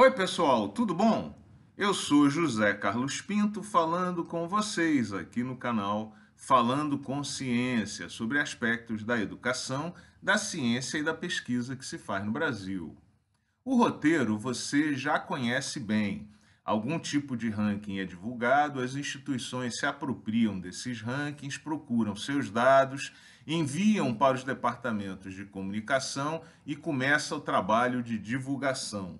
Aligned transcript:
Oi, 0.00 0.12
pessoal, 0.12 0.68
tudo 0.68 0.94
bom? 0.94 1.36
Eu 1.76 1.92
sou 1.92 2.30
José 2.30 2.72
Carlos 2.72 3.20
Pinto 3.20 3.64
falando 3.64 4.24
com 4.24 4.46
vocês 4.46 5.12
aqui 5.12 5.42
no 5.42 5.56
canal 5.56 6.14
Falando 6.36 7.00
com 7.00 7.24
Ciência 7.24 8.08
sobre 8.08 8.38
aspectos 8.38 9.02
da 9.02 9.18
educação, 9.18 9.92
da 10.22 10.38
ciência 10.38 10.98
e 10.98 11.02
da 11.02 11.12
pesquisa 11.12 11.74
que 11.74 11.84
se 11.84 11.98
faz 11.98 12.24
no 12.24 12.30
Brasil. 12.30 12.96
O 13.64 13.74
roteiro 13.74 14.38
você 14.38 14.94
já 14.94 15.18
conhece 15.18 15.80
bem. 15.80 16.30
Algum 16.64 16.96
tipo 16.96 17.36
de 17.36 17.50
ranking 17.50 17.98
é 17.98 18.04
divulgado, 18.04 18.80
as 18.80 18.94
instituições 18.94 19.80
se 19.80 19.84
apropriam 19.84 20.60
desses 20.60 21.02
rankings, 21.02 21.58
procuram 21.58 22.14
seus 22.14 22.50
dados, 22.52 23.12
enviam 23.44 24.14
para 24.14 24.36
os 24.36 24.44
departamentos 24.44 25.34
de 25.34 25.44
comunicação 25.44 26.40
e 26.64 26.76
começa 26.76 27.34
o 27.34 27.40
trabalho 27.40 28.00
de 28.00 28.16
divulgação. 28.16 29.18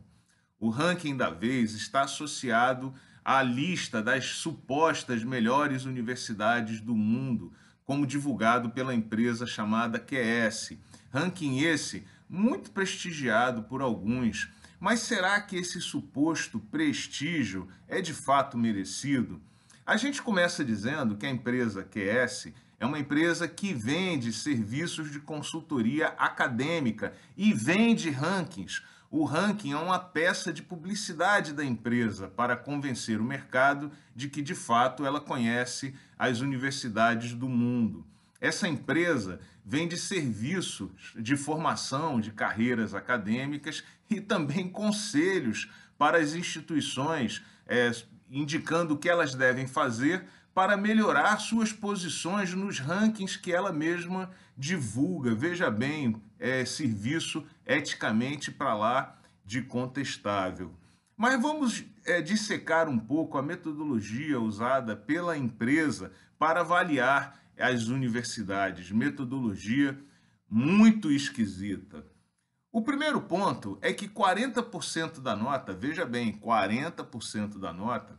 O 0.60 0.70
ranking 0.70 1.16
da 1.16 1.30
vez 1.30 1.72
está 1.72 2.02
associado 2.02 2.92
à 3.24 3.40
lista 3.42 4.02
das 4.02 4.24
supostas 4.24 5.22
melhores 5.22 5.84
universidades 5.84 6.80
do 6.80 6.96
mundo, 6.96 7.52
como 7.84 8.04
divulgado 8.04 8.70
pela 8.70 8.92
empresa 8.92 9.46
chamada 9.46 10.00
QS. 10.00 10.76
Ranking 11.12 11.60
esse 11.60 12.04
muito 12.28 12.72
prestigiado 12.72 13.62
por 13.62 13.80
alguns. 13.80 14.48
Mas 14.80 15.00
será 15.00 15.40
que 15.40 15.56
esse 15.56 15.80
suposto 15.80 16.58
prestígio 16.58 17.68
é 17.86 18.00
de 18.00 18.12
fato 18.12 18.58
merecido? 18.58 19.40
A 19.86 19.96
gente 19.96 20.20
começa 20.20 20.64
dizendo 20.64 21.16
que 21.16 21.24
a 21.24 21.30
empresa 21.30 21.84
QS 21.84 22.52
é 22.80 22.84
uma 22.84 22.98
empresa 22.98 23.46
que 23.46 23.72
vende 23.72 24.32
serviços 24.32 25.12
de 25.12 25.20
consultoria 25.20 26.08
acadêmica 26.18 27.12
e 27.36 27.52
vende 27.52 28.10
rankings 28.10 28.82
o 29.10 29.24
ranking 29.24 29.72
é 29.72 29.76
uma 29.76 29.98
peça 29.98 30.52
de 30.52 30.62
publicidade 30.62 31.54
da 31.54 31.64
empresa 31.64 32.28
para 32.28 32.56
convencer 32.56 33.20
o 33.20 33.24
mercado 33.24 33.90
de 34.14 34.28
que, 34.28 34.42
de 34.42 34.54
fato, 34.54 35.06
ela 35.06 35.20
conhece 35.20 35.94
as 36.18 36.40
universidades 36.40 37.32
do 37.32 37.48
mundo. 37.48 38.06
Essa 38.40 38.68
empresa 38.68 39.40
vende 39.64 39.96
serviços 39.96 41.14
de 41.16 41.36
formação 41.36 42.20
de 42.20 42.32
carreiras 42.32 42.94
acadêmicas 42.94 43.82
e 44.10 44.20
também 44.20 44.68
conselhos 44.68 45.70
para 45.96 46.18
as 46.18 46.34
instituições, 46.34 47.42
é, 47.66 47.90
indicando 48.30 48.94
o 48.94 48.98
que 48.98 49.08
elas 49.08 49.34
devem 49.34 49.66
fazer 49.66 50.24
para 50.54 50.76
melhorar 50.76 51.38
suas 51.38 51.72
posições 51.72 52.52
nos 52.52 52.78
rankings 52.78 53.38
que 53.38 53.52
ela 53.52 53.72
mesma 53.72 54.30
divulga. 54.56 55.34
Veja 55.34 55.70
bem, 55.70 56.20
é 56.38 56.64
serviço 56.64 57.44
eticamente 57.66 58.50
para 58.50 58.74
lá 58.74 59.18
de 59.44 59.62
contestável. 59.62 60.74
Mas 61.16 61.40
vamos 61.40 61.84
é, 62.04 62.22
dissecar 62.22 62.88
um 62.88 62.98
pouco 62.98 63.38
a 63.38 63.42
metodologia 63.42 64.40
usada 64.40 64.94
pela 64.94 65.36
empresa 65.36 66.12
para 66.38 66.60
avaliar 66.60 67.40
as 67.58 67.88
universidades. 67.88 68.92
Metodologia 68.92 69.98
muito 70.48 71.10
esquisita. 71.10 72.06
O 72.70 72.82
primeiro 72.82 73.20
ponto 73.20 73.78
é 73.80 73.92
que 73.92 74.06
40% 74.06 75.20
da 75.20 75.34
nota, 75.34 75.72
veja 75.72 76.04
bem, 76.04 76.38
40% 76.38 77.58
da 77.58 77.72
nota 77.72 78.18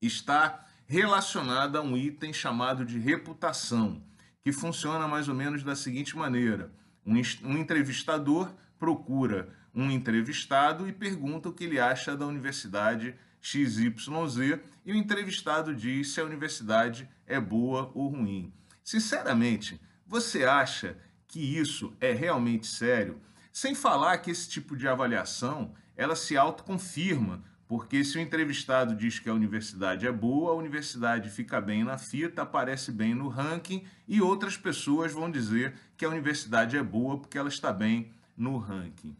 está 0.00 0.66
relacionada 0.86 1.78
a 1.78 1.82
um 1.82 1.96
item 1.96 2.32
chamado 2.32 2.84
de 2.84 2.98
reputação, 2.98 4.02
que 4.42 4.52
funciona 4.52 5.08
mais 5.08 5.28
ou 5.28 5.34
menos 5.34 5.62
da 5.62 5.74
seguinte 5.74 6.16
maneira: 6.16 6.72
um, 7.06 7.16
entrevistador 7.56 8.52
procura 8.78 9.54
um 9.74 9.90
entrevistado 9.90 10.88
e 10.88 10.92
pergunta 10.92 11.48
o 11.48 11.52
que 11.52 11.64
ele 11.64 11.78
acha 11.78 12.16
da 12.16 12.26
universidade 12.26 13.14
XYZ 13.40 14.60
e 14.84 14.92
o 14.92 14.96
entrevistado 14.96 15.74
diz 15.74 16.12
se 16.12 16.20
a 16.20 16.24
universidade 16.24 17.08
é 17.26 17.40
boa 17.40 17.90
ou 17.94 18.08
ruim. 18.08 18.52
Sinceramente, 18.82 19.80
você 20.06 20.44
acha 20.44 20.96
que 21.26 21.38
isso 21.38 21.94
é 22.00 22.12
realmente 22.12 22.66
sério? 22.66 23.20
Sem 23.52 23.74
falar 23.74 24.18
que 24.18 24.30
esse 24.30 24.48
tipo 24.48 24.76
de 24.76 24.88
avaliação 24.88 25.74
ela 25.96 26.16
se 26.16 26.36
autoconfirma 26.36 27.44
porque 27.70 28.02
se 28.02 28.18
o 28.18 28.20
entrevistado 28.20 28.96
diz 28.96 29.20
que 29.20 29.28
a 29.28 29.32
universidade 29.32 30.04
é 30.04 30.10
boa, 30.10 30.50
a 30.50 30.56
universidade 30.56 31.30
fica 31.30 31.60
bem 31.60 31.84
na 31.84 31.96
fita, 31.96 32.42
aparece 32.42 32.90
bem 32.90 33.14
no 33.14 33.28
ranking 33.28 33.84
e 34.08 34.20
outras 34.20 34.56
pessoas 34.56 35.12
vão 35.12 35.30
dizer 35.30 35.74
que 35.96 36.04
a 36.04 36.08
universidade 36.08 36.76
é 36.76 36.82
boa 36.82 37.16
porque 37.16 37.38
ela 37.38 37.48
está 37.48 37.72
bem 37.72 38.10
no 38.36 38.58
ranking. 38.58 39.16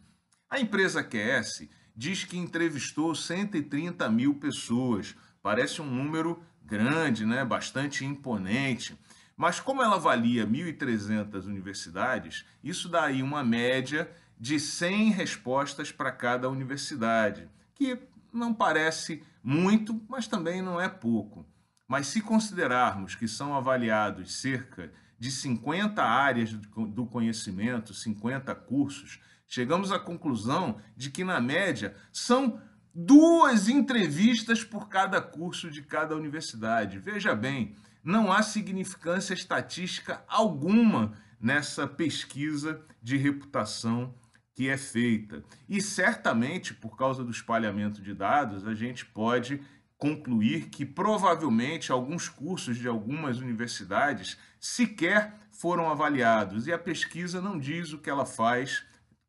A 0.49 0.59
empresa 0.59 1.01
QS 1.01 1.69
diz 1.95 2.25
que 2.25 2.37
entrevistou 2.37 3.15
130 3.15 4.09
mil 4.09 4.35
pessoas. 4.35 5.15
Parece 5.41 5.81
um 5.81 5.89
número 5.89 6.43
grande, 6.61 7.25
né? 7.25 7.45
bastante 7.45 8.03
imponente. 8.03 8.99
Mas 9.37 9.61
como 9.61 9.81
ela 9.81 9.95
avalia 9.95 10.45
1.300 10.45 11.45
universidades, 11.45 12.45
isso 12.61 12.89
dá 12.89 13.05
aí 13.05 13.23
uma 13.23 13.45
média 13.45 14.11
de 14.37 14.59
100 14.59 15.11
respostas 15.11 15.89
para 15.89 16.11
cada 16.11 16.49
universidade, 16.49 17.47
que 17.73 17.97
não 18.31 18.53
parece 18.53 19.23
muito, 19.43 20.01
mas 20.07 20.27
também 20.27 20.61
não 20.61 20.79
é 20.79 20.87
pouco. 20.87 21.45
Mas 21.87 22.07
se 22.07 22.21
considerarmos 22.21 23.15
que 23.15 23.27
são 23.27 23.55
avaliados 23.55 24.33
cerca 24.35 24.91
de 25.19 25.29
50 25.29 26.01
áreas 26.01 26.53
do 26.53 27.05
conhecimento, 27.05 27.93
50 27.93 28.55
cursos, 28.55 29.19
chegamos 29.47 29.91
à 29.91 29.99
conclusão 29.99 30.79
de 30.95 31.11
que, 31.11 31.23
na 31.23 31.41
média, 31.41 31.95
são 32.11 32.61
duas 32.93 33.69
entrevistas 33.69 34.63
por 34.63 34.87
cada 34.87 35.21
curso 35.21 35.69
de 35.69 35.81
cada 35.81 36.15
universidade. 36.15 36.99
Veja 36.99 37.35
bem, 37.35 37.75
não 38.03 38.31
há 38.31 38.41
significância 38.41 39.33
estatística 39.33 40.23
alguma 40.27 41.13
nessa 41.39 41.87
pesquisa 41.87 42.81
de 43.01 43.17
reputação 43.17 44.13
que 44.53 44.69
é 44.69 44.77
feita. 44.77 45.43
E 45.67 45.81
certamente, 45.81 46.73
por 46.73 46.97
causa 46.97 47.23
do 47.23 47.31
espalhamento 47.31 48.01
de 48.01 48.13
dados, 48.13 48.67
a 48.67 48.73
gente 48.73 49.05
pode 49.05 49.61
concluir 49.97 50.69
que 50.69 50.85
provavelmente 50.85 51.91
alguns 51.91 52.27
cursos 52.27 52.77
de 52.77 52.87
algumas 52.87 53.37
universidades 53.39 54.37
sequer 54.59 55.37
foram 55.51 55.89
avaliados 55.89 56.65
e 56.65 56.73
a 56.73 56.79
pesquisa 56.79 57.39
não 57.39 57.57
diz 57.57 57.93
o 57.93 57.99
que 57.99 58.09
ela 58.09 58.25
faz 58.25 58.83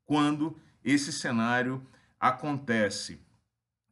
quando 0.07 0.59
esse 0.83 1.13
cenário 1.13 1.87
acontece. 2.19 3.21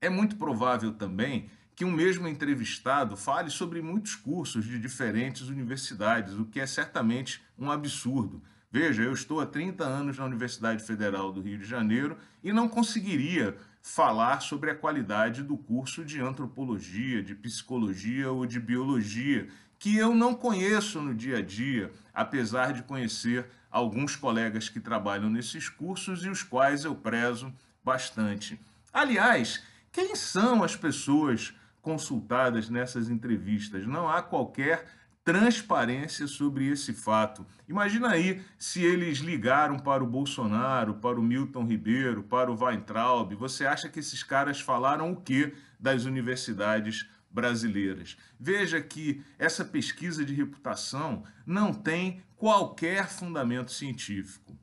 É 0.01 0.09
muito 0.09 0.37
provável 0.37 0.93
também 0.93 1.51
que 1.77 1.85
um 1.85 1.91
mesmo 1.91 2.27
entrevistado 2.27 3.17
fale 3.17 3.51
sobre 3.51 3.83
muitos 3.83 4.15
cursos 4.15 4.65
de 4.65 4.79
diferentes 4.79 5.49
universidades, 5.49 6.35
o 6.35 6.47
que 6.47 6.61
é 6.61 6.67
certamente 6.67 7.43
um 7.59 7.71
absurdo. 7.71 8.43
Veja, 8.73 9.03
eu 9.03 9.13
estou 9.13 9.41
há 9.41 9.47
30 9.47 9.83
anos 9.83 10.17
na 10.17 10.25
Universidade 10.25 10.85
Federal 10.85 11.33
do 11.33 11.43
Rio 11.43 11.59
de 11.59 11.65
Janeiro 11.65 12.17
e 12.41 12.53
não 12.53 12.69
conseguiria 12.69 13.57
falar 13.83 14.41
sobre 14.41 14.71
a 14.71 14.77
qualidade 14.77 15.43
do 15.43 15.57
curso 15.57 16.05
de 16.05 16.21
antropologia, 16.21 17.21
de 17.21 17.35
psicologia 17.35 18.31
ou 18.31 18.47
de 18.47 18.61
biologia, 18.61 19.49
que 19.77 19.97
eu 19.97 20.15
não 20.15 20.35
conheço 20.35 21.01
no 21.01 21.13
dia 21.13 21.39
a 21.39 21.43
dia, 21.43 21.91
apesar 22.15 22.73
de 22.73 22.85
conhecer 22.85 23.45
alguns 23.73 24.15
colegas 24.15 24.69
que 24.69 24.79
trabalham 24.79 25.29
nesses 25.29 25.69
cursos 25.69 26.25
e 26.25 26.29
os 26.29 26.45
quais 26.45 26.85
eu 26.85 26.95
prezo 26.95 27.53
bastante. 27.85 28.61
Aliás, 28.93 29.65
quem 29.91 30.15
são 30.15 30.63
as 30.63 30.77
pessoas 30.77 31.53
consultadas 31.83 32.69
nessas 32.69 33.09
entrevistas? 33.09 33.85
Não 33.85 34.09
há 34.09 34.23
qualquer 34.23 34.87
transparência 35.25 36.27
sobre 36.27 36.67
esse 36.69 36.93
fato. 36.93 37.47
Imagina 37.69 38.11
aí 38.11 38.43
se 38.59 38.83
eles 38.83 39.19
ligaram 39.19 39.79
para 39.79 40.03
o 40.03 40.07
Bolsonaro, 40.07 40.95
para 40.95 41.21
o 41.21 41.23
Milton 41.23 41.65
Ribeiro, 41.65 42.23
para 42.23 42.51
o 42.51 42.59
Weintraub. 42.59 43.35
Você 43.35 43.67
acha 43.67 43.89
que 43.89 44.01
esses 44.01 44.23
caras 44.23 44.61
falaram 44.61 45.13
o 45.13 45.21
que 45.21 45.55
das 45.79 46.05
universidades 46.05 47.09
brasileiras? 47.31 48.17
Veja 48.39 48.81
que 48.81 49.23
essa 49.39 49.65
pesquisa 49.65 50.25
de 50.25 50.35
reputação 50.35 51.23
não 51.47 51.73
tem 51.73 52.23
qualquer 52.37 53.09
fundamento 53.09 53.73
científico. 53.73 54.59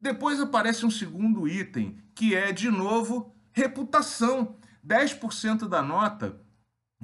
Depois 0.00 0.40
aparece 0.40 0.84
um 0.84 0.90
segundo 0.90 1.46
item, 1.46 1.98
que 2.14 2.34
é, 2.34 2.52
de 2.52 2.70
novo, 2.70 3.34
reputação. 3.52 4.56
10% 4.86 5.68
da 5.68 5.82
nota 5.82 6.40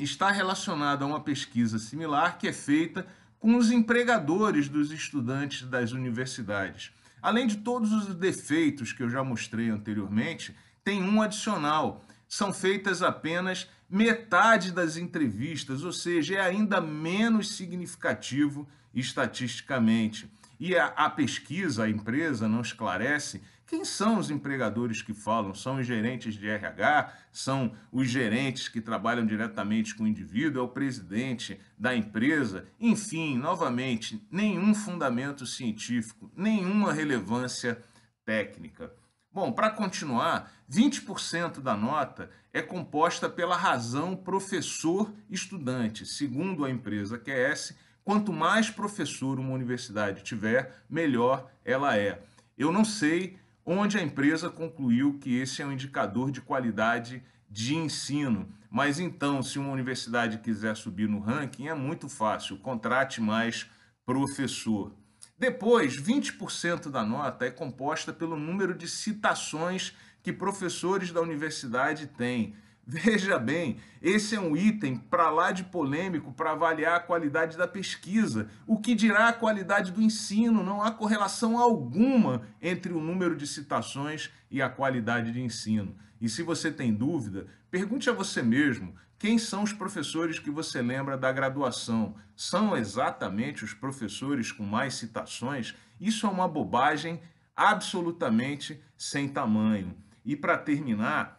está 0.04 0.30
relacionada 0.30 1.04
a 1.04 1.08
uma 1.08 1.20
pesquisa 1.20 1.78
similar 1.78 2.38
que 2.38 2.48
é 2.48 2.52
feita 2.52 3.06
com 3.38 3.56
os 3.56 3.70
empregadores 3.70 4.68
dos 4.68 4.90
estudantes 4.90 5.62
das 5.66 5.92
universidades. 5.92 6.92
Além 7.22 7.46
de 7.46 7.56
todos 7.58 7.92
os 7.92 8.14
defeitos 8.14 8.92
que 8.92 9.02
eu 9.02 9.08
já 9.08 9.24
mostrei 9.24 9.70
anteriormente, 9.70 10.54
tem 10.84 11.02
um 11.02 11.22
adicional. 11.22 12.04
São 12.28 12.52
feitas 12.52 13.02
apenas 13.02 13.68
metade 13.88 14.72
das 14.72 14.96
entrevistas, 14.96 15.84
ou 15.84 15.92
seja, 15.92 16.36
é 16.36 16.40
ainda 16.40 16.80
menos 16.80 17.56
significativo 17.56 18.68
estatisticamente. 18.94 20.30
E 20.58 20.76
a, 20.76 20.86
a 20.86 21.10
pesquisa, 21.10 21.84
a 21.84 21.90
empresa, 21.90 22.48
não 22.48 22.60
esclarece 22.60 23.42
Quem 23.66 23.84
são 23.84 24.18
os 24.20 24.30
empregadores 24.30 25.02
que 25.02 25.12
falam? 25.12 25.52
São 25.52 25.80
os 25.80 25.86
gerentes 25.86 26.34
de 26.34 26.48
RH? 26.48 27.12
São 27.32 27.72
os 27.90 28.08
gerentes 28.08 28.68
que 28.68 28.80
trabalham 28.80 29.26
diretamente 29.26 29.92
com 29.96 30.04
o 30.04 30.06
indivíduo? 30.06 30.60
É 30.60 30.64
o 30.64 30.68
presidente 30.68 31.58
da 31.76 31.94
empresa? 31.94 32.68
Enfim, 32.78 33.36
novamente, 33.36 34.24
nenhum 34.30 34.72
fundamento 34.72 35.44
científico, 35.44 36.30
nenhuma 36.36 36.92
relevância 36.92 37.82
técnica. 38.24 38.92
Bom, 39.32 39.50
para 39.50 39.70
continuar, 39.70 40.50
20% 40.70 41.60
da 41.60 41.76
nota 41.76 42.30
é 42.52 42.62
composta 42.62 43.28
pela 43.28 43.56
razão 43.56 44.14
professor-estudante. 44.14 46.06
Segundo 46.06 46.64
a 46.64 46.70
empresa 46.70 47.18
QS, 47.18 47.76
quanto 48.04 48.32
mais 48.32 48.70
professor 48.70 49.40
uma 49.40 49.52
universidade 49.52 50.22
tiver, 50.22 50.84
melhor 50.88 51.50
ela 51.64 51.96
é. 51.98 52.22
Eu 52.56 52.72
não 52.72 52.84
sei 52.84 53.36
onde 53.66 53.98
a 53.98 54.02
empresa 54.02 54.48
concluiu 54.48 55.18
que 55.18 55.36
esse 55.36 55.60
é 55.60 55.66
um 55.66 55.72
indicador 55.72 56.30
de 56.30 56.40
qualidade 56.40 57.20
de 57.50 57.74
ensino. 57.74 58.48
Mas 58.70 59.00
então, 59.00 59.42
se 59.42 59.58
uma 59.58 59.72
universidade 59.72 60.38
quiser 60.38 60.76
subir 60.76 61.08
no 61.08 61.18
ranking, 61.18 61.66
é 61.66 61.74
muito 61.74 62.08
fácil, 62.08 62.58
contrate 62.58 63.20
mais 63.20 63.66
professor. 64.04 64.92
Depois, 65.36 66.00
20% 66.00 66.88
da 66.90 67.04
nota 67.04 67.44
é 67.44 67.50
composta 67.50 68.12
pelo 68.12 68.36
número 68.36 68.72
de 68.72 68.86
citações 68.88 69.94
que 70.22 70.32
professores 70.32 71.10
da 71.10 71.20
universidade 71.20 72.06
têm. 72.06 72.54
Veja 72.88 73.36
bem, 73.36 73.78
esse 74.00 74.36
é 74.36 74.40
um 74.40 74.56
item 74.56 74.96
para 74.96 75.28
lá 75.28 75.50
de 75.50 75.64
polêmico 75.64 76.32
para 76.32 76.52
avaliar 76.52 76.94
a 76.94 77.00
qualidade 77.00 77.56
da 77.56 77.66
pesquisa. 77.66 78.48
O 78.64 78.78
que 78.78 78.94
dirá 78.94 79.28
a 79.28 79.32
qualidade 79.32 79.90
do 79.90 80.00
ensino? 80.00 80.62
Não 80.62 80.80
há 80.80 80.92
correlação 80.92 81.58
alguma 81.58 82.42
entre 82.62 82.92
o 82.92 83.00
número 83.00 83.34
de 83.34 83.44
citações 83.44 84.30
e 84.48 84.62
a 84.62 84.68
qualidade 84.68 85.32
de 85.32 85.40
ensino. 85.40 85.96
E 86.20 86.28
se 86.28 86.44
você 86.44 86.70
tem 86.70 86.94
dúvida, 86.94 87.48
pergunte 87.72 88.08
a 88.08 88.12
você 88.12 88.40
mesmo 88.40 88.94
quem 89.18 89.38
são 89.38 89.64
os 89.64 89.72
professores 89.72 90.38
que 90.38 90.50
você 90.50 90.80
lembra 90.80 91.16
da 91.16 91.32
graduação? 91.32 92.14
São 92.36 92.76
exatamente 92.76 93.64
os 93.64 93.74
professores 93.74 94.52
com 94.52 94.62
mais 94.62 94.94
citações? 94.94 95.74
Isso 96.00 96.26
é 96.26 96.30
uma 96.30 96.46
bobagem 96.46 97.20
absolutamente 97.56 98.80
sem 98.96 99.26
tamanho. 99.26 99.96
E 100.24 100.36
para 100.36 100.58
terminar, 100.58 101.35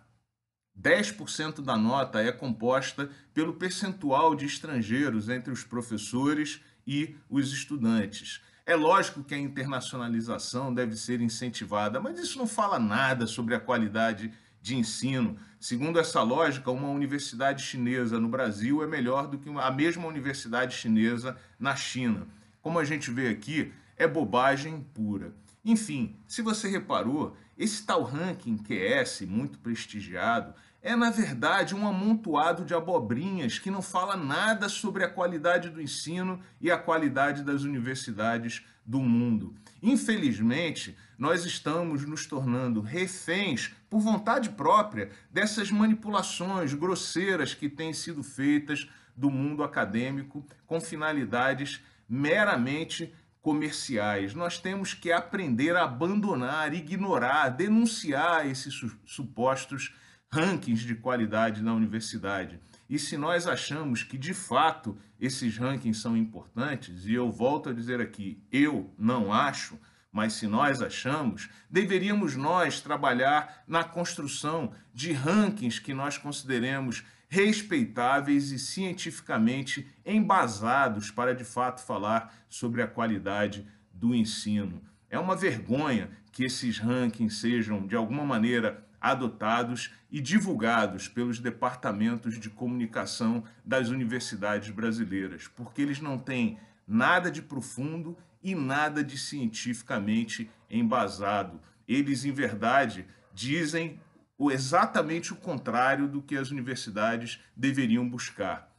10% 0.81 1.61
da 1.61 1.75
nota 1.75 2.21
é 2.21 2.31
composta 2.31 3.09
pelo 3.33 3.53
percentual 3.53 4.35
de 4.35 4.45
estrangeiros 4.45 5.27
entre 5.29 5.51
os 5.51 5.63
professores 5.63 6.61
e 6.85 7.15
os 7.29 7.51
estudantes. 7.51 8.41
É 8.65 8.75
lógico 8.75 9.23
que 9.23 9.33
a 9.33 9.39
internacionalização 9.39 10.73
deve 10.73 10.95
ser 10.95 11.21
incentivada, 11.21 11.99
mas 11.99 12.19
isso 12.19 12.37
não 12.37 12.45
fala 12.45 12.77
nada 12.77 13.25
sobre 13.25 13.55
a 13.55 13.59
qualidade 13.59 14.31
de 14.61 14.75
ensino. 14.75 15.37
Segundo 15.59 15.99
essa 15.99 16.21
lógica, 16.21 16.69
uma 16.69 16.89
universidade 16.89 17.63
chinesa 17.63 18.19
no 18.19 18.27
Brasil 18.27 18.83
é 18.83 18.87
melhor 18.87 19.27
do 19.27 19.37
que 19.37 19.49
a 19.49 19.71
mesma 19.71 20.05
universidade 20.05 20.75
chinesa 20.75 21.37
na 21.57 21.75
China. 21.75 22.27
Como 22.61 22.77
a 22.77 22.83
gente 22.83 23.09
vê 23.09 23.29
aqui, 23.29 23.71
é 23.95 24.05
bobagem 24.05 24.85
pura. 24.93 25.33
Enfim, 25.67 26.15
se 26.25 26.41
você 26.41 26.69
reparou, 26.69 27.35
esse 27.57 27.85
tal 27.85 28.01
ranking 28.01 28.57
QS, 28.57 29.23
muito 29.27 29.59
prestigiado, 29.59 30.53
é 30.81 30.95
na 30.95 31.09
verdade 31.09 31.75
um 31.75 31.85
amontoado 31.85 32.63
de 32.63 32.73
abobrinhas 32.73 33.59
que 33.59 33.69
não 33.69 33.81
fala 33.81 34.15
nada 34.15 34.69
sobre 34.69 35.03
a 35.03 35.09
qualidade 35.09 35.69
do 35.69 35.81
ensino 35.81 36.39
e 36.61 36.71
a 36.71 36.77
qualidade 36.77 37.43
das 37.43 37.63
universidades 37.63 38.65
do 38.85 39.01
mundo. 39.01 39.55
Infelizmente, 39.83 40.97
nós 41.17 41.43
estamos 41.43 42.05
nos 42.05 42.25
tornando 42.25 42.79
reféns, 42.79 43.73
por 43.89 43.99
vontade 43.99 44.51
própria, 44.51 45.09
dessas 45.29 45.69
manipulações 45.69 46.73
grosseiras 46.73 47.53
que 47.53 47.67
têm 47.67 47.91
sido 47.91 48.23
feitas 48.23 48.89
do 49.17 49.29
mundo 49.29 49.63
acadêmico 49.63 50.45
com 50.65 50.79
finalidades 50.79 51.81
meramente 52.07 53.13
comerciais. 53.41 54.33
Nós 54.33 54.57
temos 54.59 54.93
que 54.93 55.11
aprender 55.11 55.75
a 55.75 55.83
abandonar, 55.83 56.73
ignorar, 56.73 57.49
denunciar 57.49 58.45
esses 58.47 58.73
supostos 59.05 59.93
rankings 60.31 60.85
de 60.85 60.95
qualidade 60.95 61.61
na 61.61 61.73
universidade. 61.73 62.59
E 62.89 62.97
se 62.99 63.17
nós 63.17 63.47
achamos 63.47 64.03
que 64.03 64.17
de 64.17 64.33
fato 64.33 64.97
esses 65.19 65.57
rankings 65.57 66.01
são 66.01 66.15
importantes, 66.15 67.05
e 67.05 67.13
eu 67.13 67.31
volto 67.31 67.69
a 67.69 67.73
dizer 67.73 68.01
aqui, 68.01 68.41
eu 68.51 68.93
não 68.97 69.31
acho, 69.31 69.79
mas 70.11 70.33
se 70.33 70.47
nós 70.47 70.81
achamos, 70.81 71.49
deveríamos 71.69 72.35
nós 72.35 72.81
trabalhar 72.81 73.63
na 73.67 73.83
construção 73.83 74.71
de 74.93 75.11
rankings 75.11 75.79
que 75.79 75.93
nós 75.93 76.17
consideremos 76.17 77.03
respeitáveis 77.27 78.51
e 78.51 78.59
cientificamente 78.59 79.87
embasados 80.05 81.11
para 81.11 81.35
de 81.35 81.43
fato 81.43 81.83
falar 81.83 82.33
sobre 82.47 82.81
a 82.81 82.87
qualidade 82.87 83.67
do 83.93 84.15
ensino. 84.15 84.81
É 85.09 85.19
uma 85.19 85.35
vergonha 85.35 86.09
que 86.31 86.43
esses 86.43 86.79
rankings 86.79 87.39
sejam 87.39 87.85
de 87.85 87.95
alguma 87.95 88.25
maneira 88.25 88.85
adotados 88.99 89.91
e 90.11 90.19
divulgados 90.19 91.07
pelos 91.07 91.39
departamentos 91.39 92.39
de 92.39 92.49
comunicação 92.49 93.43
das 93.63 93.89
universidades 93.89 94.69
brasileiras, 94.69 95.47
porque 95.47 95.81
eles 95.81 95.99
não 95.99 96.17
têm 96.17 96.57
nada 96.87 97.29
de 97.29 97.41
profundo 97.41 98.17
e 98.41 98.55
nada 98.55 99.03
de 99.03 99.17
cientificamente 99.17 100.49
embasado. 100.69 101.59
Eles, 101.87 102.25
em 102.25 102.31
verdade, 102.31 103.05
dizem 103.33 103.99
o 104.37 104.51
exatamente 104.51 105.33
o 105.33 105.35
contrário 105.35 106.07
do 106.07 106.21
que 106.21 106.37
as 106.37 106.51
universidades 106.51 107.39
deveriam 107.55 108.07
buscar: 108.07 108.71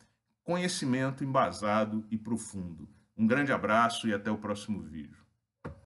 conhecimento 0.45 1.25
embasado 1.25 2.07
e 2.11 2.17
profundo. 2.17 2.89
Um 3.17 3.27
grande 3.27 3.53
abraço 3.53 4.07
e 4.07 4.15
até 4.15 4.31
o 4.31 4.39
próximo 4.39 4.81
vídeo. 4.81 5.18